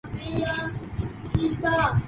[0.03, 0.37] 可允许编辑与
[1.53, 1.99] 修改条目。